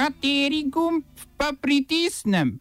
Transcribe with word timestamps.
Kateri 0.00 0.64
gumb 0.72 1.04
pa 1.36 1.52
pritisnem? 1.60 2.54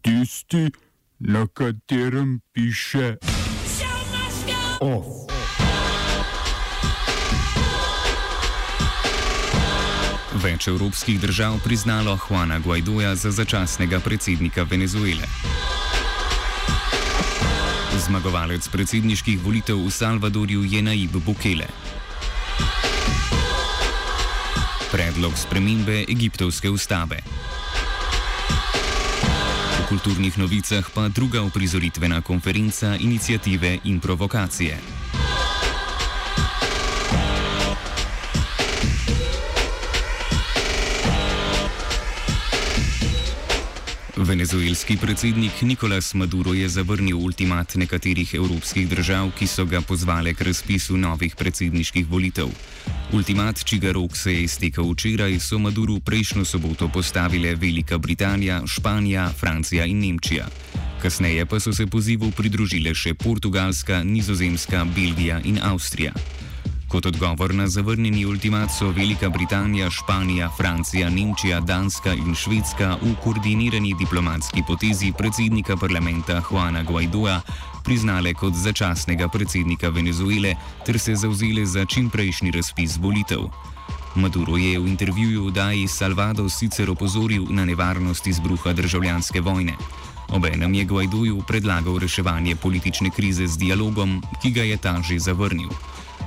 Tisti, 0.00 0.70
na 1.18 1.46
katerem 1.50 2.38
piše 2.54 3.16
OF. 4.78 5.06
Več 10.38 10.68
evropskih 10.68 11.18
držav 11.20 11.58
priznalo 11.64 12.14
Juana 12.28 12.60
Guaidoja 12.62 13.14
za 13.14 13.34
začasnega 13.34 13.98
predsednika 14.00 14.62
Venezuele. 14.62 15.26
Zmagovalec 18.06 18.68
predsedniških 18.68 19.42
volitev 19.42 19.82
v 19.82 19.90
Salvadorju 19.90 20.62
je 20.62 20.82
Naib 20.82 21.18
Bukele. 21.26 21.66
Predlog 24.92 25.32
spremembe 25.32 26.04
egiptovske 26.04 26.68
ustave. 26.70 27.16
V 29.80 29.88
kulturnih 29.88 30.36
novicah 30.38 30.84
pa 30.94 31.08
druga 31.08 31.42
uprizoritvena 31.42 32.20
konferenca 32.20 32.96
inicijative 33.00 33.78
in 33.84 34.00
provokacije. 34.00 34.76
Venezuelski 44.24 44.96
predsednik 44.96 45.62
Nicolas 45.62 46.14
Maduro 46.14 46.54
je 46.54 46.68
zavrnil 46.68 47.18
ultimat 47.18 47.74
nekaterih 47.74 48.34
evropskih 48.34 48.88
držav, 48.88 49.30
ki 49.38 49.46
so 49.46 49.64
ga 49.64 49.80
pozvale 49.80 50.34
k 50.34 50.46
razpisu 50.46 50.96
novih 50.96 51.34
predsedniških 51.36 52.06
volitev. 52.06 52.48
Ultimat, 53.12 53.64
čigar 53.64 53.94
rok 53.94 54.16
se 54.16 54.32
je 54.32 54.42
iztekel 54.42 54.90
včeraj, 54.92 55.38
so 55.40 55.58
Maduro 55.58 55.98
prejšnjo 56.00 56.44
soboto 56.44 56.88
postavile 56.88 57.54
Velika 57.54 57.98
Britanija, 57.98 58.62
Španija, 58.66 59.30
Francija 59.40 59.84
in 59.84 59.98
Nemčija. 59.98 60.46
Kasneje 61.02 61.46
pa 61.46 61.60
so 61.60 61.72
se 61.72 61.86
pozivu 61.86 62.30
pridružile 62.30 62.94
še 62.94 63.14
Portugalska, 63.14 64.02
Nizozemska, 64.02 64.84
Belgija 64.84 65.40
in 65.44 65.58
Avstrija. 65.62 66.12
Kot 66.92 67.06
odgovor 67.06 67.54
na 67.54 67.68
zavrnjeni 67.68 68.26
ultimat 68.26 68.70
so 68.78 68.90
Velika 68.90 69.28
Britanija, 69.28 69.90
Španija, 69.90 70.50
Francija, 70.56 71.10
Nemčija, 71.10 71.60
Danska 71.60 72.12
in 72.12 72.34
Švedska 72.34 72.96
v 73.02 73.14
koordinirani 73.24 73.94
diplomatski 73.98 74.62
potezi 74.66 75.12
predsednika 75.18 75.76
parlamenta 75.76 76.42
Juana 76.50 76.82
Guaidoja 76.82 77.40
priznale 77.84 78.34
kot 78.34 78.52
začasnega 78.54 79.28
predsednika 79.28 79.88
Venezuele 79.88 80.54
ter 80.86 80.98
se 80.98 81.14
zauzele 81.16 81.64
za 81.66 81.84
čimprejšnji 81.84 82.50
razpis 82.50 82.98
volitev. 83.00 83.48
Maduro 84.14 84.56
je 84.56 84.78
v 84.78 84.86
intervjuju 84.86 85.46
v 85.46 85.50
Daji 85.50 85.88
Salvador 85.88 86.50
sicer 86.50 86.90
opozoril 86.90 87.46
na 87.50 87.64
nevarnost 87.64 88.26
izbruha 88.26 88.72
državljanske 88.72 89.40
vojne. 89.40 89.72
Obenem 90.28 90.74
je 90.74 90.84
Guaidoju 90.84 91.42
predlagal 91.48 91.98
reševanje 91.98 92.56
politične 92.56 93.10
krize 93.10 93.46
z 93.46 93.56
dialogom, 93.56 94.22
ki 94.42 94.50
ga 94.50 94.62
je 94.62 94.76
ta 94.76 95.00
že 95.02 95.18
zavrnil. 95.18 95.72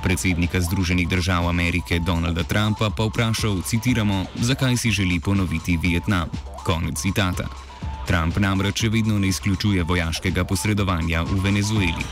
Predsednika 0.06 0.60
Združenih 0.60 1.08
držav 1.08 1.48
Amerike 1.48 1.98
Donalda 1.98 2.46
Trumpa 2.46 2.90
pa 2.94 3.04
vprašal, 3.04 3.62
citiramo, 3.62 4.24
zakaj 4.38 4.76
si 4.76 4.90
želi 4.90 5.20
ponoviti 5.20 5.78
Vietnam. 5.82 6.30
Konec 6.64 6.94
citata. 6.94 7.48
Trump 8.06 8.38
namreč 8.38 8.84
še 8.84 8.88
vedno 8.94 9.18
ne 9.18 9.34
izključuje 9.34 9.82
vojaškega 9.82 10.44
posredovanja 10.44 11.26
v 11.26 11.42
Venezueli. 11.42 12.06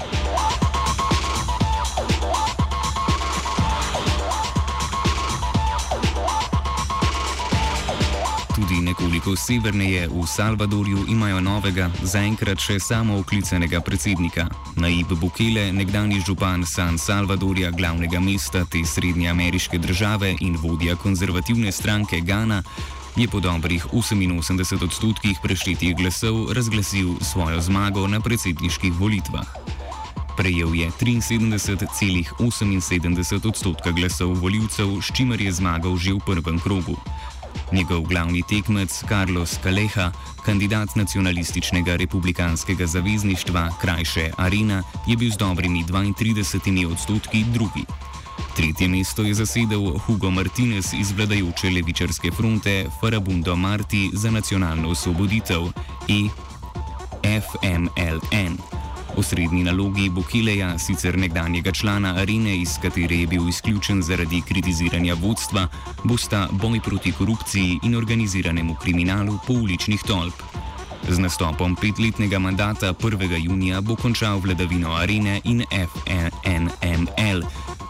Tudi 8.55 8.79
nekoliko 8.81 9.37
severneje 9.37 10.09
v 10.09 10.27
Salvadorju 10.27 11.05
imajo 11.11 11.41
novega, 11.41 11.91
zaenkrat 12.07 12.61
še 12.63 12.79
samo 12.79 13.19
oklicanega 13.19 13.81
predsednika. 13.83 14.47
Naib 14.79 15.11
Bukele, 15.19 15.75
nekdani 15.75 16.23
župan 16.23 16.63
San 16.63 16.95
Salvadorja, 16.95 17.75
glavnega 17.75 18.23
mesta 18.23 18.63
te 18.71 18.87
srednje 18.87 19.27
ameriške 19.29 19.79
države 19.79 20.37
in 20.41 20.57
vodja 20.63 20.95
konzervativne 20.95 21.73
stranke 21.73 22.21
Ghana, 22.21 22.63
je 23.17 23.29
po 23.29 23.41
dobrih 23.41 23.87
88 23.91 24.85
odstotkih 24.85 25.39
preštetih 25.43 25.97
glasov 25.99 26.53
razglasil 26.55 27.19
svojo 27.27 27.61
zmago 27.61 28.07
na 28.07 28.21
predsedniških 28.21 28.93
volitvah. 29.03 29.47
Prejel 30.37 30.75
je 30.75 30.91
73,78 31.03 33.49
odstotka 33.49 33.91
glasov 33.91 34.39
voljivcev, 34.39 35.03
s 35.03 35.11
čimer 35.11 35.43
je 35.43 35.53
zmagal 35.53 35.99
že 35.99 36.13
v 36.15 36.21
prvem 36.27 36.59
krogu. 36.59 36.97
Njegov 37.73 38.03
glavni 38.03 38.43
tekmec 38.49 39.05
Carlos 39.09 39.59
Caleha, 39.63 40.11
kandidat 40.45 40.97
nacionalističnega 40.97 41.97
republikanskega 41.97 42.87
zavezništva 42.87 43.69
krajše 43.81 44.31
Arena, 44.37 44.83
je 45.07 45.17
bil 45.17 45.31
z 45.31 45.37
dobrimi 45.37 45.85
32 45.85 46.93
odstotki 46.93 47.45
drugi. 47.45 47.85
Tretje 48.57 48.89
mesto 48.89 49.23
je 49.23 49.35
zasedel 49.35 49.99
Hugo 49.99 50.31
Martinez 50.31 50.95
iz 50.95 51.13
vladajoče 51.13 51.71
levičarske 51.71 52.31
fronte 52.31 52.87
Farabundo 53.01 53.57
Marti 53.57 54.11
za 54.13 54.31
nacionalno 54.31 54.89
osvoboditev 54.89 55.63
EFMLN. 57.23 58.84
Osrednji 59.17 59.65
nalogi 59.65 60.09
Bukileja, 60.11 60.79
sicer 60.79 61.19
nekdanjega 61.19 61.73
člana 61.73 62.15
arene, 62.19 62.57
iz 62.57 62.79
katere 62.83 63.17
je 63.17 63.27
bil 63.27 63.49
izključen 63.49 64.03
zaradi 64.03 64.43
kritiziranja 64.49 65.15
vodstva, 65.15 65.69
bosta 66.05 66.49
boj 66.53 66.81
proti 66.81 67.13
korupciji 67.13 67.79
in 67.83 67.97
organiziranemu 67.97 68.77
kriminalu 68.83 69.39
pouličnih 69.47 70.03
tolp. 70.07 70.43
Z 71.09 71.19
nastopom 71.19 71.77
petletnega 71.77 72.39
mandata 72.39 72.93
1. 72.95 73.45
junija 73.45 73.81
bo 73.81 73.97
končal 73.97 74.39
vladavino 74.39 74.95
arene 74.97 75.41
in 75.45 75.65
FNML, 75.71 77.43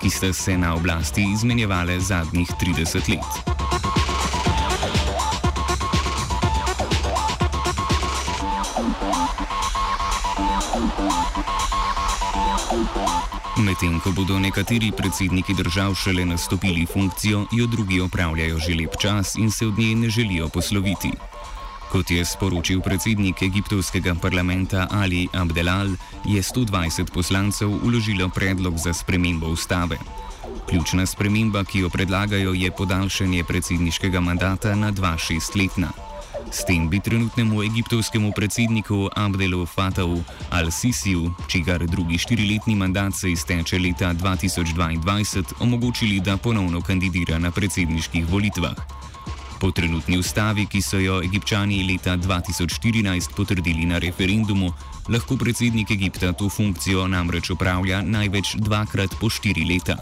ki 0.03 0.11
sta 0.11 0.33
se 0.33 0.59
na 0.59 0.75
oblasti 0.75 1.27
izmenjevale 1.33 2.01
zadnjih 2.01 2.51
30 2.61 3.09
let. 3.09 3.54
Medtem 13.65 13.97
ko 13.97 14.13
bodo 14.13 14.37
nekateri 14.37 14.91
predsedniki 14.93 15.55
držav 15.57 15.95
šele 15.97 16.27
nastopili 16.29 16.85
funkcijo, 16.87 17.47
jo 17.53 17.67
drugi 17.67 18.01
opravljajo 18.01 18.59
že 18.59 18.75
lep 18.77 18.97
čas 19.01 19.37
in 19.41 19.51
se 19.51 19.67
od 19.67 19.79
nje 19.79 19.95
ne 19.97 20.11
želijo 20.11 20.49
posloviti. 20.49 21.13
Kot 21.89 22.11
je 22.11 22.25
sporočil 22.25 22.81
predsednik 22.81 23.43
egiptovskega 23.43 24.15
parlamenta 24.21 24.87
Ali 24.91 25.29
Abdelal, 25.33 25.97
je 26.25 26.43
120 26.43 27.13
poslancev 27.15 27.71
uložilo 27.71 28.29
predlog 28.29 28.77
za 28.79 28.93
spremembo 28.93 29.47
ustave. 29.47 29.97
Ključna 30.69 31.07
sprememba, 31.07 31.65
ki 31.65 31.79
jo 31.79 31.89
predlagajo, 31.89 32.53
je 32.53 32.71
podaljšanje 32.71 33.45
predsedniškega 33.45 34.21
mandata 34.21 34.75
na 34.75 34.93
2-6 34.93 35.57
letna. 35.57 36.04
S 36.55 36.63
tem 36.65 36.87
bi 36.89 37.01
trenutnemu 37.03 37.63
egiptovskemu 37.67 38.31
predsedniku 38.33 39.11
Abdelu 39.11 39.67
Fatahu 39.67 40.23
al-Sisiju, 40.55 41.35
čigar 41.51 41.83
drugi 41.87 42.19
štiriletni 42.19 42.77
mandat 42.79 43.15
se 43.19 43.33
izteče 43.33 43.79
leta 43.79 44.15
2022, 44.15 45.43
omogočili, 45.61 46.21
da 46.21 46.37
ponovno 46.37 46.81
kandidira 46.81 47.39
na 47.39 47.51
predsedniških 47.51 48.31
volitvah. 48.31 48.75
Po 49.61 49.71
trenutni 49.71 50.19
ustavi, 50.19 50.67
ki 50.67 50.83
so 50.83 50.99
jo 50.99 51.19
egipčani 51.23 51.83
leta 51.91 52.15
2014 52.17 53.35
potrdili 53.35 53.87
na 53.87 53.99
referendumu, 53.99 54.71
lahko 55.09 55.37
predsednik 55.37 55.91
Egipta 55.91 56.33
to 56.33 56.49
funkcijo 56.49 57.09
namreč 57.09 57.51
upravlja 57.51 58.03
največ 58.03 58.55
dvakrat 58.63 59.19
po 59.21 59.31
štiri 59.31 59.67
leta. 59.67 59.99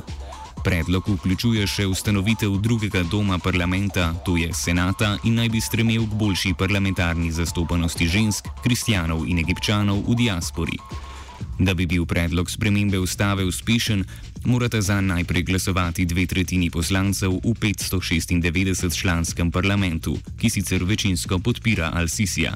Predlog 0.65 1.09
vključuje 1.09 1.67
še 1.67 1.87
ustanovitev 1.87 2.59
drugega 2.63 3.03
doma 3.03 3.39
parlamenta, 3.39 4.13
to 4.27 4.37
je 4.37 4.53
senata, 4.55 5.17
in 5.25 5.41
naj 5.41 5.49
bi 5.49 5.61
stremel 5.61 6.05
k 6.07 6.19
boljši 6.21 6.55
parlamentarni 6.59 7.33
zastopanosti 7.33 8.07
žensk, 8.07 8.53
kristijanov 8.63 9.25
in 9.27 9.41
egipčanov 9.43 10.05
v 10.07 10.19
diaspori. 10.23 10.79
Da 11.59 11.75
bi 11.75 11.87
bil 11.87 12.07
predlog 12.07 12.51
spremembe 12.51 12.99
ustave 12.99 13.45
uspešen, 13.45 14.05
morata 14.45 14.81
za 14.81 15.01
najprej 15.01 15.43
glasovati 15.43 16.07
dve 16.07 16.27
tretjini 16.27 16.71
poslancev 16.71 17.41
v 17.43 17.55
596 17.55 19.01
članskem 19.01 19.51
parlamentu, 19.51 20.17
ki 20.39 20.51
sicer 20.51 20.85
večinsko 20.85 21.39
podpira 21.39 21.93
Al-Sisija. 21.95 22.55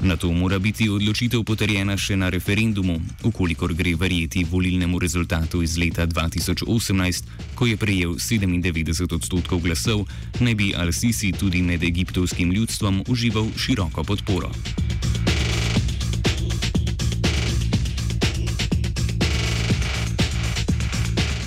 Na 0.00 0.16
to 0.16 0.32
mora 0.32 0.58
biti 0.58 0.88
odločitev 0.88 1.42
potrjena 1.44 1.92
še 2.00 2.16
na 2.16 2.30
referendumu, 2.32 2.94
ukolikor 3.28 3.74
gre 3.76 3.92
verjeti 4.00 4.46
volilnemu 4.48 4.98
rezultatu 4.98 5.60
iz 5.62 5.76
leta 5.76 6.06
2018, 6.08 7.28
ko 7.54 7.68
je 7.68 7.76
prejel 7.76 8.16
97 8.16 9.12
odstotkov 9.12 9.60
glasov, 9.60 10.06
naj 10.40 10.54
bi 10.56 10.72
Al-Sisi 10.72 11.34
tudi 11.36 11.60
med 11.60 11.84
egiptovskim 11.84 12.48
ljudstvom 12.48 13.04
užival 13.12 13.52
široko 13.60 14.04
podporo. 14.04 14.48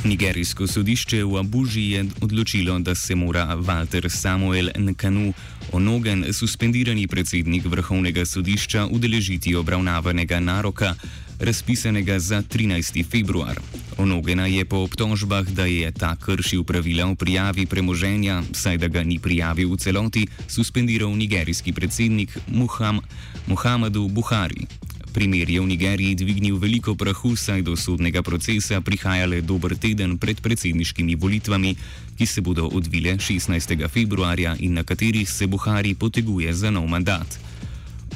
Nigerijsko 0.03 0.67
sodišče 0.67 1.23
v 1.23 1.39
Abuži 1.39 1.89
je 1.89 2.05
odločilo, 2.21 2.79
da 2.79 2.95
se 2.95 3.15
mora 3.15 3.55
Walter 3.55 4.09
Samuel 4.09 4.69
Nkanu 4.77 5.33
Onogen, 5.73 6.27
suspendirani 6.29 7.07
predsednik 7.09 7.65
vrhovnega 7.65 8.25
sodišča, 8.29 8.85
udeležiti 8.93 9.55
obravnavanega 9.57 10.37
naroka, 10.39 10.93
razpisanega 11.39 12.19
za 12.19 12.43
13. 12.45 13.01
februar. 13.09 13.57
Onogena 13.97 14.45
je 14.45 14.65
po 14.65 14.83
obtožbah, 14.85 15.49
da 15.49 15.65
je 15.65 15.91
ta 15.91 16.13
kršil 16.15 16.63
pravila 16.63 17.09
o 17.09 17.15
prijavi 17.15 17.65
premoženja, 17.65 18.43
saj 18.53 18.77
da 18.77 18.87
ga 18.87 19.03
ni 19.03 19.17
prijavil 19.19 19.73
v 19.73 19.77
celoti, 19.77 20.27
suspendiral 20.47 21.09
nigerijski 21.17 21.73
predsednik 21.73 22.37
Muham, 22.47 23.01
Muhammadu 23.47 24.07
Buhari. 24.07 24.69
Primer 25.13 25.45
je 25.45 25.61
v 25.61 25.69
Nigeriji 25.69 26.17
dvignil 26.17 26.57
veliko 26.57 26.97
prahu, 26.97 27.37
saj 27.37 27.61
do 27.61 27.77
sodnega 27.77 28.25
procesa 28.25 28.81
prihaja 28.81 29.29
le 29.29 29.45
dober 29.45 29.77
teden 29.77 30.17
pred 30.17 30.41
predsedniškimi 30.41 31.13
volitvami, 31.13 31.77
ki 32.17 32.25
se 32.25 32.41
bodo 32.41 32.65
odvile 32.65 33.13
16. 33.21 33.77
februarja 33.93 34.57
in 34.57 34.73
na 34.73 34.81
katerih 34.81 35.29
se 35.29 35.45
Buhari 35.45 35.93
poteguje 35.93 36.49
za 36.49 36.73
nov 36.73 36.89
mandat. 36.89 37.29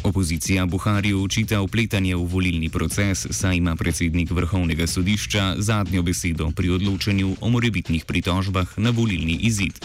Opozicija 0.04 0.66
Buhariju 0.66 1.22
očita 1.22 1.62
upletanje 1.62 2.18
v 2.18 2.26
volilni 2.26 2.70
proces, 2.70 3.30
saj 3.30 3.62
ima 3.62 3.76
predsednik 3.76 4.34
vrhovnega 4.34 4.88
sodišča 4.90 5.62
zadnjo 5.62 6.02
besedo 6.02 6.50
pri 6.50 6.82
odločanju 6.82 7.36
o 7.42 7.50
morebitnih 7.50 8.06
pritožbah 8.06 8.74
na 8.78 8.90
volilni 8.90 9.38
izid. 9.46 9.78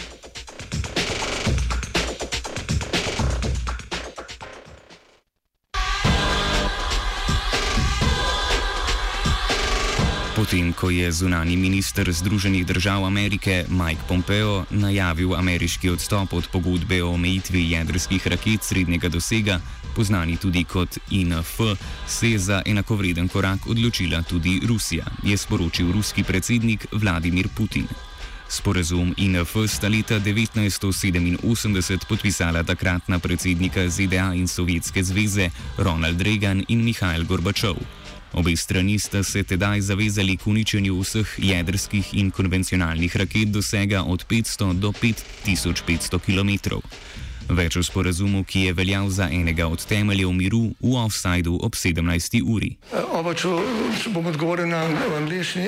Potem, 10.43 10.75
ko 10.75 10.91
je 10.91 11.07
zunani 11.07 11.55
minister 11.55 12.03
Združenih 12.11 12.67
držav 12.67 13.05
Amerike 13.07 13.63
Mike 13.71 14.01
Pompeo 14.07 14.65
najavil 14.69 15.35
ameriški 15.35 15.89
odstop 15.89 16.33
od 16.33 16.49
pogodbe 16.51 17.03
o 17.03 17.13
omejitvi 17.15 17.71
jedrskih 17.71 18.27
raket 18.27 18.63
srednjega 18.63 19.07
dosega, 19.07 19.61
poznani 19.95 20.35
tudi 20.37 20.63
kot 20.63 20.97
INF, 21.15 21.61
se 22.07 22.31
je 22.31 22.39
za 22.39 22.61
enakovreden 22.65 23.27
korak 23.27 23.67
odločila 23.67 24.21
tudi 24.21 24.59
Rusija, 24.67 25.05
je 25.23 25.37
sporočil 25.37 25.91
ruski 25.91 26.23
predsednik 26.23 26.87
Vladimir 26.91 27.47
Putin. 27.55 27.87
Sporazum 28.49 29.15
INF 29.17 29.55
sta 29.67 29.87
leta 29.87 30.19
1987 30.19 32.05
podpisala 32.09 32.63
takratna 32.63 33.19
predsednika 33.19 33.89
ZDA 33.89 34.33
in 34.35 34.47
Sovjetske 34.47 35.03
zveze 35.03 35.49
Ronald 35.77 36.21
Reagan 36.21 36.63
in 36.67 36.83
Mihajl 36.83 37.23
Gorbačov. 37.23 38.02
Obe 38.33 38.55
strani 38.57 38.99
sta 38.99 39.23
se 39.23 39.43
tedaj 39.43 39.81
zavezali 39.81 40.37
k 40.37 40.47
uničenju 40.47 40.99
vseh 40.99 41.35
jedrskih 41.37 42.13
in 42.13 42.31
konvencionalnih 42.31 43.17
raket 43.17 43.47
dosega 43.47 44.03
od 44.03 44.25
500 44.27 44.73
do 44.73 44.91
5500 44.91 46.19
km. 46.19 46.81
Več 47.49 47.75
o 47.77 47.83
sporazumu, 47.83 48.43
ki 48.43 48.61
je 48.61 48.73
veljal 48.73 49.09
za 49.09 49.27
enega 49.31 49.67
od 49.67 49.85
temeljev 49.85 50.31
miru 50.31 50.71
v 50.81 50.95
offsajdu 50.97 51.59
ob 51.61 51.75
17. 51.75 52.41
uri. 52.41 52.77
Oba, 53.11 53.35
če, 53.35 53.51
če 54.01 54.13
bom 54.15 54.25
odgovoril 54.31 54.71
na 54.71 54.85
angliški. 55.17 55.67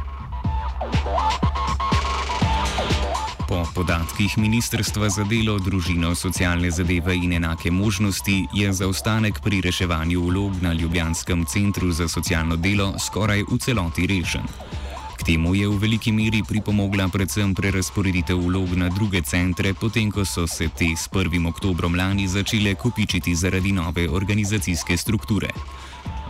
Po 3.51 3.67
podatkih 3.75 4.37
Ministrstva 4.39 5.09
za 5.11 5.25
delo, 5.27 5.57
družino, 5.59 6.15
socialne 6.15 6.69
zadeve 6.71 7.11
in 7.19 7.33
enake 7.35 7.67
možnosti 7.71 8.47
je 8.55 8.71
zaostanek 8.73 9.41
pri 9.43 9.59
reševanju 9.61 10.21
vlog 10.23 10.61
na 10.63 10.71
Ljubljanskem 10.73 11.43
centru 11.45 11.91
za 11.91 12.07
socialno 12.07 12.55
delo 12.55 12.93
skoraj 12.95 13.43
v 13.51 13.57
celoti 13.59 14.07
rešen. 14.07 14.47
K 15.19 15.27
temu 15.27 15.51
je 15.55 15.67
v 15.67 15.75
veliki 15.83 16.15
meri 16.15 16.39
pripomogla 16.47 17.09
predvsem 17.11 17.51
prerasporeditev 17.51 18.39
vlog 18.39 18.71
na 18.71 18.87
druge 18.87 19.19
centre, 19.21 19.73
potem 19.73 20.07
ko 20.11 20.23
so 20.23 20.47
se 20.47 20.69
te 20.71 20.95
s 20.95 21.11
1. 21.11 21.47
oktobrom 21.47 21.95
lani 21.95 22.31
začele 22.31 22.75
kupičiti 22.79 23.35
zaradi 23.35 23.75
nove 23.75 24.07
organizacijske 24.07 24.97
strukture. 24.97 25.51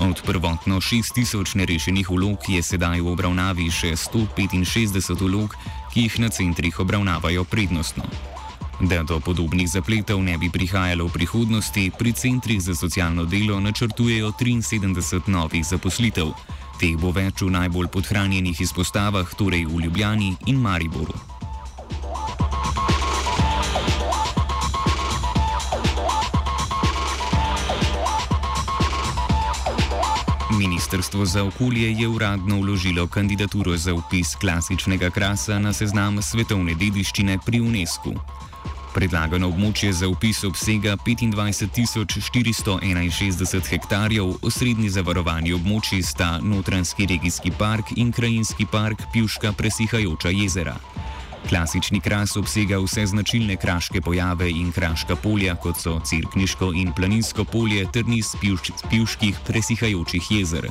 Od 0.02 0.22
prvotno 0.26 0.82
6000 0.82 1.56
nerešenih 1.56 2.10
vlog 2.10 2.50
je 2.50 2.62
sedaj 2.66 3.02
v 3.06 3.14
obravnavi 3.14 3.70
še 3.70 3.94
165 3.94 5.22
vlog, 5.22 5.54
ki 5.94 6.08
jih 6.08 6.20
na 6.20 6.30
centrih 6.30 6.80
obravnavajo 6.80 7.44
prednostno. 7.44 8.04
Da 8.82 9.04
do 9.04 9.20
podobnih 9.20 9.70
zapletov 9.70 10.24
ne 10.24 10.38
bi 10.38 10.50
prihajalo 10.50 11.06
v 11.06 11.14
prihodnosti, 11.14 11.92
pri 11.98 12.14
centrih 12.14 12.62
za 12.62 12.76
socialno 12.76 13.26
delo 13.26 13.60
načrtujejo 13.60 14.32
73 14.32 15.28
novih 15.28 15.66
zaposlitev. 15.66 16.34
Teh 16.80 16.98
bo 16.98 17.12
več 17.12 17.46
v 17.46 17.52
najbolj 17.54 17.92
podhranjenih 17.94 18.62
izpostavah, 18.62 19.30
torej 19.38 19.70
v 19.70 19.86
Ljubljani 19.86 20.34
in 20.50 20.58
Mariboru. 20.58 21.41
Ministrstvo 30.58 31.26
za 31.26 31.44
okolje 31.44 31.92
je 31.92 32.08
uradno 32.08 32.62
vložilo 32.62 33.08
kandidaturo 33.08 33.78
za 33.78 33.94
upis 33.94 34.36
klasičnega 34.36 35.10
krasa 35.10 35.60
na 35.60 35.74
seznam 35.74 36.22
svetovne 36.22 36.76
dediščine 36.76 37.38
pri 37.46 37.62
UNESCO. 37.62 38.12
Predlagano 38.94 39.48
območje 39.48 39.94
za 39.94 40.08
upis 40.08 40.44
obsega 40.44 40.98
25.461 41.06 43.70
hektarjev, 43.70 44.34
osrednji 44.42 44.90
zavarovani 44.90 45.54
območji 45.54 46.04
sta 46.04 46.40
Notranski 46.44 47.06
regijski 47.06 47.52
park 47.52 47.86
in 47.96 48.12
krajinski 48.12 48.66
park 48.72 49.02
Pjuška 49.14 49.54
presihajoča 49.54 50.30
jezera. 50.30 50.76
Klasični 51.50 52.00
kras 52.00 52.38
obsega 52.38 52.78
vse 52.80 53.06
značilne 53.06 53.56
kraške 53.56 54.02
pojave 54.02 54.50
in 54.50 54.72
kraška 54.72 55.16
polja, 55.16 55.56
kot 55.56 55.78
so 55.82 56.00
Cirkniško 56.06 56.72
in 56.74 56.94
Planinsko 56.94 57.44
polje 57.44 57.86
ter 57.94 58.08
niz 58.08 58.36
pivških 58.90 59.40
presihajočih 59.48 60.32
jezer. 60.32 60.70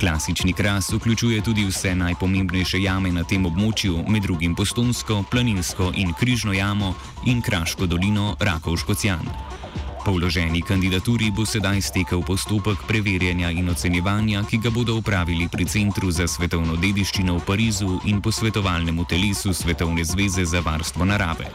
Klasični 0.00 0.52
kras 0.52 0.92
vključuje 0.92 1.40
tudi 1.42 1.64
vse 1.64 1.94
najpomembnejše 1.94 2.82
jame 2.82 3.12
na 3.12 3.24
tem 3.24 3.46
območju, 3.46 4.04
med 4.08 4.22
drugim 4.22 4.54
Postonsko, 4.54 5.22
Planinsko 5.30 5.92
in 5.94 6.12
Križno 6.18 6.52
jamo 6.52 6.94
in 7.26 7.42
Kraško 7.42 7.86
dolino 7.86 8.36
Rakovško-Cjan. 8.40 9.61
Po 10.02 10.10
vloženi 10.10 10.62
kandidaturi 10.62 11.30
bo 11.30 11.46
sedaj 11.46 11.78
stekel 11.78 12.22
postopek 12.26 12.78
preverjanja 12.90 13.50
in 13.54 13.70
ocenjevanja, 13.70 14.42
ki 14.50 14.58
ga 14.58 14.70
bodo 14.70 14.96
upravili 14.98 15.46
pri 15.46 15.64
Centru 15.64 16.10
za 16.10 16.26
svetovno 16.26 16.74
dediščino 16.76 17.38
v 17.38 17.44
Parizu 17.46 18.00
in 18.10 18.18
posvetovalnemu 18.18 19.04
telesu 19.06 19.54
Svetovne 19.54 20.02
zveze 20.04 20.42
za 20.44 20.58
varstvo 20.58 21.06
narave. 21.06 21.46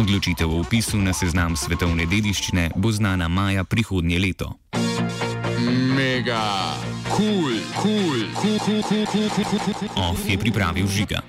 Odločitev 0.00 0.48
o 0.48 0.64
upisu 0.64 0.96
na 0.96 1.12
seznam 1.12 1.56
svetovne 1.56 2.08
dediščine 2.08 2.70
bo 2.76 2.92
znana 2.92 3.28
maja 3.28 3.64
prihodnje 3.64 4.18
leto. 4.18 4.56
Mega, 5.92 6.76
kul, 7.12 7.52
kul, 7.76 8.20
kul, 8.40 8.56
kul, 8.64 8.80
kul, 8.80 9.04
kul, 9.12 9.28
kul, 9.28 9.74
kul. 9.76 9.88
OF 9.96 10.24
je 10.28 10.36
pripravil 10.40 10.88
žiga. 10.88 11.20